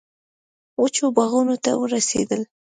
وچو 0.81 1.05
باغونو 1.15 1.55
ته 1.63 1.71
ورسېدل. 1.81 2.41